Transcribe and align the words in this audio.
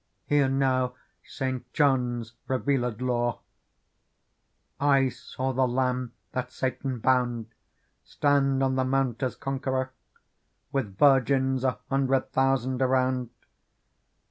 Hear 0.25 0.49
now 0.49 0.95
St. 1.25 1.71
John's 1.73 2.33
revealed 2.47 3.03
lore: 3.03 3.41
I 4.79 5.09
saw 5.09 5.53
the 5.53 5.67
Lamb 5.67 6.13
that 6.31 6.51
Satan 6.51 6.97
bound 6.97 7.53
Stand 8.03 8.63
on 8.63 8.77
the 8.77 8.83
Mount 8.83 9.21
as 9.21 9.35
conqueror. 9.35 9.91
With 10.71 10.97
virgins 10.97 11.63
a 11.63 11.77
hundred 11.91 12.31
thousand 12.31 12.81
around. 12.81 13.29